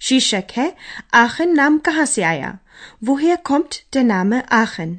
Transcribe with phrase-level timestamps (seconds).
[0.00, 0.76] शीर्षक है
[1.14, 2.58] आखन नाम कहाँ से आया
[3.04, 4.98] वो है कॉम्ट ड नाम आखन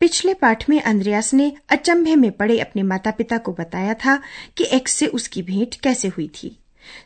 [0.00, 4.22] पिछले पाठ में अंद्रयास ने अचंभे में पड़े अपने माता पिता को बताया था
[4.56, 6.58] कि एक्स से उसकी भेंट कैसे हुई थी।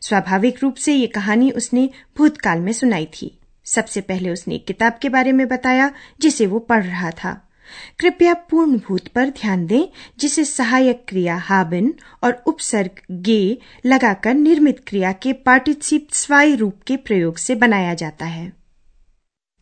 [0.03, 4.99] स्वाभाविक रूप से ये कहानी उसने भूतकाल में सुनाई थी। सबसे पहले उसने एक किताब
[5.03, 7.50] के बारे में बताया, जिसे वो पढ़ रहा था।
[7.99, 9.83] कृपया पूर्ण भूत पर ध्यान दें
[10.19, 16.97] जिसे सहायक क्रिया हाबिन और उपसर्ग गे लगाकर निर्मित क्रिया के पार्टिसिप स्वाई रूप के
[16.97, 18.53] प्रयोग से बनाया जाता है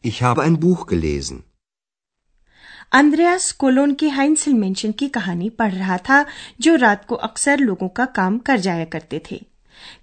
[0.05, 1.39] Ich habe ein Buch gelesen.
[2.93, 6.25] Andreas Cologne के हाइंसल मेंशन की कहानी पढ़ रहा था
[6.61, 9.41] जो रात को अक्सर लोगों का काम कर जाया करते थे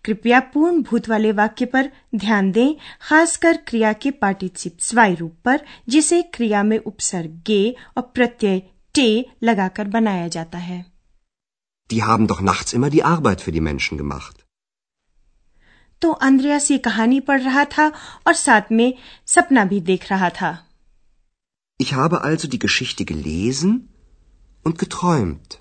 [0.05, 2.73] कृपया पूर्ण भूत वाले वाक्य पर ध्यान दें
[3.09, 5.61] खासकर क्रिया के पार्टिसिप स्वाई रूप पर
[5.95, 7.61] जिसे क्रिया में उपसर्ग गे
[7.97, 8.59] और प्रत्यय
[8.95, 9.07] टे
[9.43, 10.83] लगाकर बनाया जाता है
[11.89, 14.35] Die haben doch nachts immer die Arbeit für die Menschen gemacht.
[16.01, 17.87] तो अंद्रयास ये कहानी पढ़ रहा था
[18.27, 18.93] और साथ में
[19.33, 20.51] सपना भी देख रहा था
[21.79, 23.71] Ich habe also die Geschichte gelesen
[24.65, 25.57] und geträumt.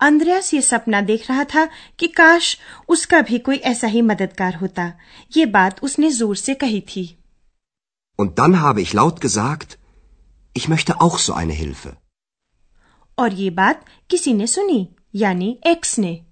[0.00, 1.68] अंद्रयास ये सपना देख रहा था
[1.98, 4.92] कि काश उसका भी कोई ऐसा ही मददगार होता।
[5.36, 7.18] ये बात उसने ज़ोर से कही थी।
[8.20, 9.76] Und dann habe ich laut gesagt,
[10.58, 11.94] ich möchte auch so eine Hilfe.
[13.18, 16.26] और ये बात किसी ने सुनी यानी एक्स ने।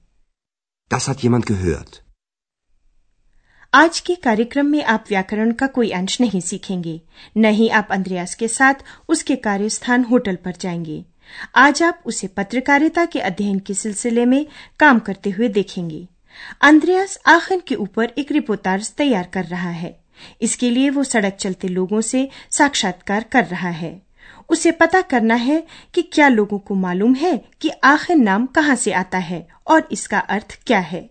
[0.92, 1.98] Das hat jemand gehört.
[3.74, 7.02] आज के कार्यक्रम में आप व्याकरण का कोई अंश नहीं सीखेंगे।
[7.36, 8.74] न ही आप अंद्रयास के साथ
[9.08, 11.04] उसके कार्यस्थान होटल पर जाएँगे।
[11.54, 14.46] आज आप उसे पत्रकारिता के अध्ययन के सिलसिले में
[14.80, 16.08] काम करते हुए देखेंगे।
[16.60, 20.00] अंद्रयास आखन के ऊपर एक रिपोर्टाज तैयार कर रहा है।
[20.42, 24.02] इसके लिए वो सड़क चलते लोगों से साक्षात्कार कर रहा है।
[24.48, 28.92] उसे पता करना है कि क्या लोगों को मालूम है कि आखिर नाम कहाँ से
[28.92, 31.10] आता है और इसका अर्थ क्या है।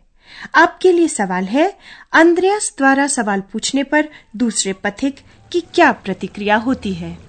[0.56, 1.78] आपके लिए सवाल है,
[2.14, 5.16] अंद्रयास द्वारा सवाल पूछने पर दूसरे पथिक
[5.52, 7.25] की क्या प्रतिक्रिया होती है?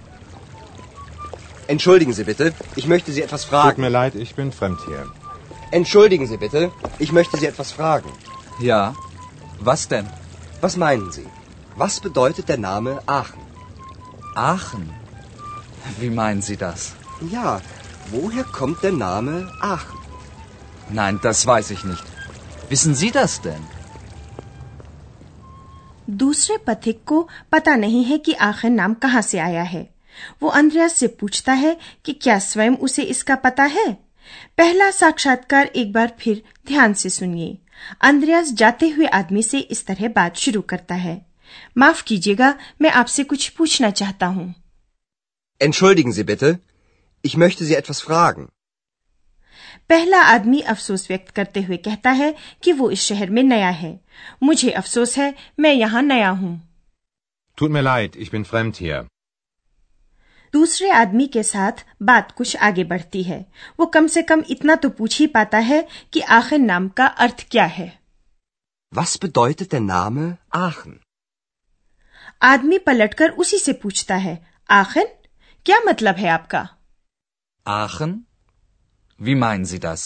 [1.68, 3.81] Entschuldigen Sie bitte, ich möchte Sie etwas Tut fragen.
[3.81, 5.06] mir leid, ich bin fremd hier.
[5.72, 8.09] Entschuldigen Sie bitte, ich möchte Sie etwas fragen.
[8.59, 8.94] Ja.
[9.59, 10.07] Was denn?
[10.62, 11.25] Was meinen Sie?
[11.75, 13.41] Was bedeutet der Name Aachen?
[14.35, 14.90] Aachen.
[16.00, 16.94] Wie meinen Sie das?
[17.31, 17.62] Ja,
[18.12, 20.00] woher kommt der Name Aachen?
[20.90, 22.03] Nein, das weiß ich nicht.
[22.69, 23.63] Wissen Sie das denn?
[26.22, 29.90] दूसरे पथिक को पता नहीं है कि आखिर नाम कहाँ से आया है
[30.43, 33.93] वो अंद्रयास से पूछता है कि क्या स्वयं उसे इसका पता है?
[34.59, 37.59] पहला साक्षात्कार एक बार फिर ध्यान से सुनिए।
[38.00, 41.27] अंद्रयास जाते हुए आदमी से इस तरह बात शुरू करता है।
[41.78, 44.54] माफ़ कीजिएगा मैं आपसे कुछ पूछना चाहता हूँ।
[45.62, 46.56] Entschuldigen Sie bitte,
[47.25, 48.43] ich möchte Sie etwas fragen.
[49.88, 54.00] पहला आदमी अफसोस व्यक्त करते हुए कहता है कि वो इस शहर में नया है।
[54.43, 56.69] मुझे अफसोस है मैं यहाँ नया हूँ।
[57.60, 59.04] Tut mir leid, ich bin fremd hier.
[60.53, 63.45] दूसरे आदमी के साथ बात कुछ आगे बढ़ती है
[63.81, 67.47] वो कम से कम इतना तो पूछ ही पाता है कि आखिर नाम का अर्थ
[67.51, 67.89] क्या है
[68.93, 70.27] Was bedeutet der Name
[70.57, 70.93] Aachen?
[72.43, 74.37] आदमी पलटकर उसी से पूछता है
[74.69, 75.07] आखिर
[75.67, 76.69] क्या मतलब है आपका
[77.67, 78.15] Aachen?
[79.21, 80.05] Wie meinen Sie das?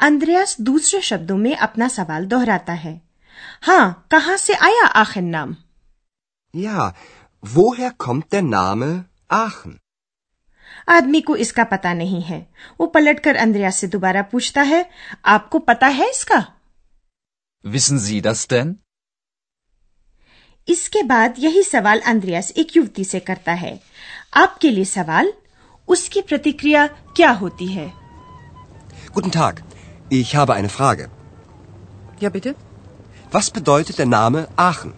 [0.00, 3.00] अंद्रयास दूसरे शब्दों में अपना सवाल दोहराता है
[3.62, 5.56] हाँ कहाँ से आया आखिर नाम
[6.54, 6.92] Ja,
[7.43, 8.91] woher kommt der Name
[9.29, 9.79] Aachen?
[10.89, 12.39] आदमी को इसका पता नहीं है
[12.79, 14.85] वो पलटकर अंद्रयास से दोबारा पूछता है
[15.33, 16.39] आपको पता है इसका
[17.65, 18.73] Wissen Sie das denn?
[20.67, 23.79] इसके बाद यही सवाल अंद्रयास एक युवती से करता है
[24.41, 25.33] आपके लिए सवाल
[25.87, 27.91] उसकी प्रतिक्रिया क्या होती है
[29.15, 29.59] Guten Tag,
[30.09, 31.09] ich habe eine Frage.
[32.21, 32.55] Ja, bitte?
[33.31, 34.93] Was bedeutet der Name Aachen?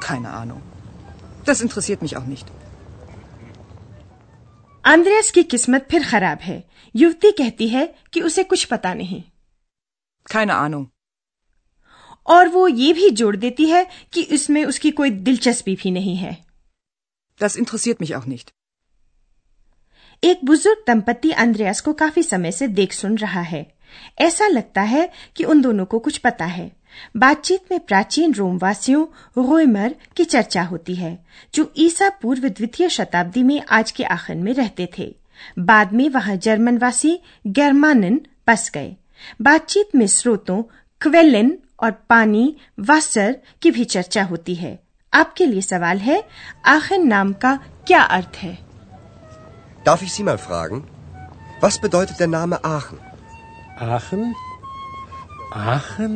[0.00, 0.62] Keine Ahnung.
[1.47, 2.47] Das interessiert mich auch nicht.
[4.83, 6.63] अंद्रयास की किस्मत फिर खराब है
[6.95, 9.23] युवती कहती है कि उसे कुछ पता नहीं
[10.25, 10.85] Keine Ahnung.
[12.25, 16.35] और वो ये भी जोड़ देती है कि इसमें उसकी कोई दिलचस्पी भी नहीं है
[17.39, 18.51] Das interessiert mich auch nicht.
[20.23, 23.65] एक बुज़ुर्ग दंपति अंद्रयास को काफ़ी समय से देख सुन रहा है
[24.21, 26.71] ऐसा लगता है कि उन दोनों को कुछ पता है
[27.17, 29.05] बातचीत में प्राचीन रोमवासियों
[29.37, 31.17] रोयमर की चर्चा होती है
[31.55, 35.13] जो ईसा पूर्व द्वितीय शताब्दी में आज के आखिर में रहते थे
[35.59, 37.19] बाद में वहाँ जर्मनवासी
[37.59, 38.95] गैरमानन बस गए
[39.41, 40.61] बातचीत में स्रोतों
[41.01, 42.45] क्वेलिन और पानी
[42.89, 44.77] वासर की भी चर्चा होती है
[45.13, 46.23] आपके लिए सवाल है
[46.67, 47.55] आखिर नाम का
[47.87, 48.57] क्या अर्थ है
[49.85, 50.79] Darf ich Sie mal fragen?
[51.61, 52.99] Was bedeutet der Name Aachen?
[53.79, 54.23] Aachen?
[55.53, 56.15] Aachen?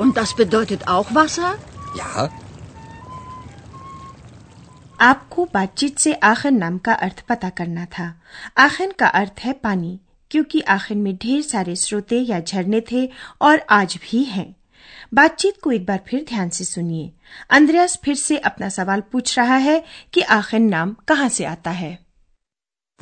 [0.00, 1.54] Und das bedeutet auch Wasser?
[1.96, 2.28] Ja,
[5.00, 8.22] आपको बातचीत से आखिर नाम का अर्थ पता करना था।
[8.58, 10.00] आखिर का अर्थ है पानी
[10.30, 13.10] क्योंकि आखिर में ढेर सारे स्रोते या झरने थे
[13.40, 14.56] और आज भी हैं।
[15.14, 17.12] बातचीत को एक बार फिर ध्यान से सुनिए।
[17.50, 22.06] अंद्रयास फिर से अपना सवाल पूछ रहा है कि आखिर नाम कहाँ से आता है।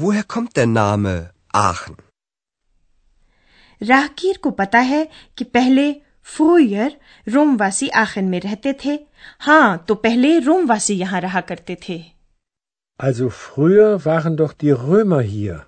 [0.01, 1.23] Woher kommt der Name
[1.57, 2.01] Aachen?
[3.83, 6.97] राहगीर को पता है कि पहले फ्रोयर
[7.29, 8.99] रोमवासी आखिर में रहते थे।
[9.39, 12.03] हाँ तो पहले रोमवासी यहाँ रहा करते थे।
[13.01, 15.59] Also früher waren doch die Römer hier.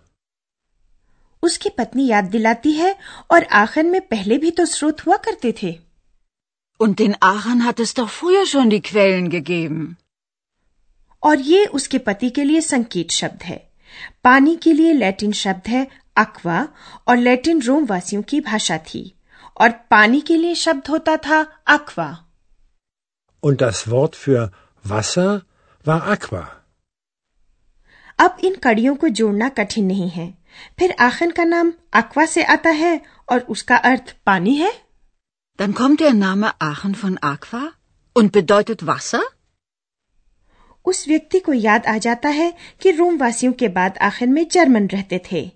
[1.42, 2.96] उसकी पत्नी याद दिलाती है
[3.30, 5.78] और आखिर में पहले भी तो स्रोत हुआ करते थे।
[6.80, 9.84] Und in Aachen hat es doch früher schon die Quellen gegeben.
[11.22, 13.70] और ये उसके पति के लिए संकेत शब्द है।
[14.24, 15.86] पानी के लिए लैटिन शब्द है
[16.16, 16.68] अक्वा
[17.08, 19.15] और लैटिन रोम वासियों की भाषा थी।
[19.60, 22.26] और पानी के लिए शब्द होता था अक्वा।
[23.46, 24.48] Und das Wort für
[24.86, 25.40] Wasser
[25.88, 26.44] war Aqua.
[28.18, 30.38] अब इन कड़ियों को जोड़ना कठिन नहीं है।
[30.78, 34.82] फिर आखिर का नाम अक्वा से आता है और उसका अर्थ पानी है।
[35.60, 37.68] Dann kommt der Name Aachen von Aqua
[38.18, 39.22] und bedeutet Wasser?
[40.84, 44.86] उस व्यक्ति को याद आ जाता है कि रोम वासियों के बाद आखिर में जर्मन
[44.86, 45.50] रहते थे।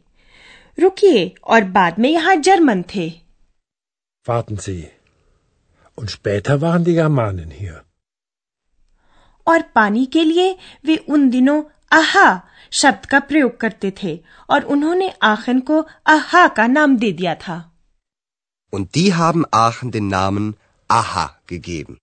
[0.79, 3.30] रुकिए और बाद में यहाँ जर्मन थे।
[4.27, 4.91] Warten Sie.
[5.99, 7.85] Und später waren die Germanen hier.
[9.47, 10.51] और पानी के लिए
[10.87, 11.63] वे उन दिनों
[11.99, 12.27] आहा
[12.81, 14.19] शब्द का प्रयोग करते थे
[14.51, 15.81] और उन्होंने आखन को
[16.15, 17.57] आहा का नाम दे दिया था
[18.73, 20.53] Und die haben Aachen den Namen
[20.91, 21.97] Aha gegeben.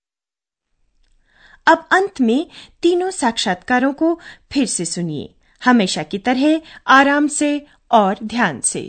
[1.68, 2.48] अब अंत में
[2.82, 4.14] तीनों साक्षात्कारों को
[4.52, 6.62] फिर से सुनिए हमेशा की तरह
[6.98, 7.50] आराम से
[7.92, 8.84] और ध्यान से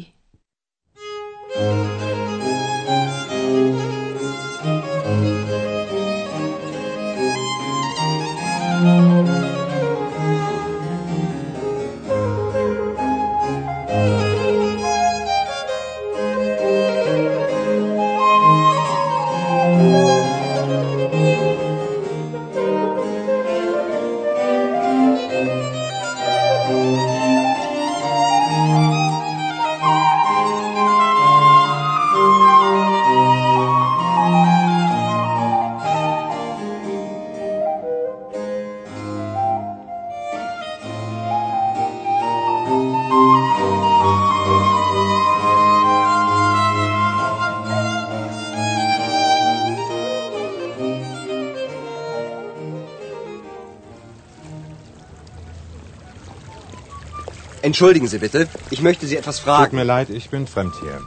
[57.67, 59.77] Entschuldigen Sie bitte, ich möchte Sie etwas Tut fragen.
[59.77, 61.01] mir leid, ich bin fremd hier.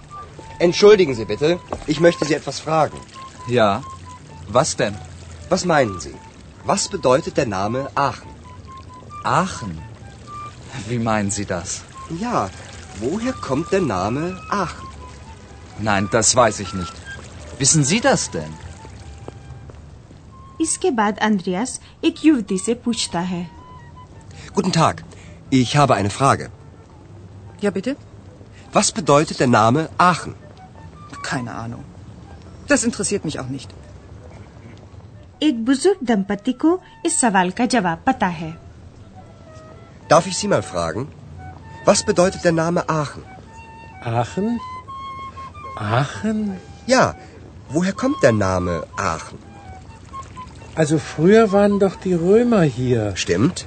[0.59, 2.99] Entschuldigen Sie bitte, ich möchte Sie etwas fragen.
[3.49, 3.83] Ja.
[4.49, 4.97] Was denn?
[5.51, 6.15] Was meinen Sie?
[6.65, 8.31] Was bedeutet der Name Aachen?
[9.25, 9.79] Aachen.
[10.89, 11.83] Wie meinen Sie das?
[12.21, 12.49] Ja,
[13.01, 14.89] woher kommt der Name Aachen?
[15.79, 16.93] Nein, das weiß ich nicht.
[17.59, 18.53] Wissen Sie das denn?
[20.61, 23.47] इसके बाद अंद्रयास एक युवती से पूछता है
[24.55, 25.03] Guten Tag,
[25.51, 26.51] ich habe eine Frage.
[27.61, 27.97] Ja, bitte?
[28.73, 30.35] Was bedeutet der Name Aachen?
[31.23, 31.85] Keine Ahnung.
[32.69, 33.71] Das interessiert mich auch nicht.
[35.43, 38.53] एक बुजुर्ग दंपति को इस सवाल का जवाब पता है
[40.09, 41.09] Darf ich Sie mal fragen?
[41.85, 43.25] Was bedeutet der Name Aachen?
[44.03, 44.61] Aachen?
[45.77, 46.57] Aachen?
[46.87, 47.15] Ja,
[47.69, 49.39] woher kommt der Name Aachen?
[50.75, 53.17] Also früher waren doch die Römer hier.
[53.17, 53.67] Stimmt?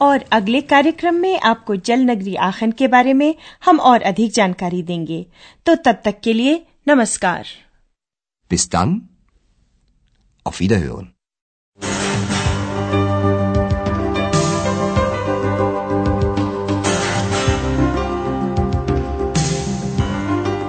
[0.00, 4.82] और अगले कार्यक्रम में आपको जल नगरी आखन के बारे में हम और अधिक जानकारी
[4.82, 5.24] देंगे
[5.66, 7.46] तो तब तक के लिए नमस्कार
[8.50, 8.92] bis dann.
[10.46, 11.08] Auf Wiederhören.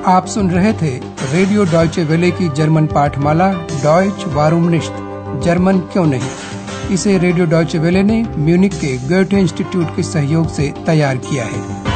[0.08, 0.98] आप सुन रहे थे
[1.34, 3.52] रेडियो डॉयचे वेले की जर्मन पाठमाला
[3.84, 4.96] डॉयच वारूम निश्त
[5.44, 6.51] जर्मन क्यों नहीं
[6.92, 11.91] इसे रेडियो डॉयचे वेले ने म्यूनिक के गोएटे इंस्टीट्यूट के सहयोग से तैयार किया है।